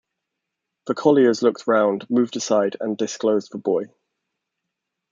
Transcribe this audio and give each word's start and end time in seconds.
The 0.87 0.95
colliers 0.95 1.43
looked 1.43 1.67
round, 1.67 2.09
moved 2.09 2.35
aside, 2.35 2.75
and 2.79 2.97
disclosed 2.97 3.51
the 3.51 3.59
boy. 3.59 3.91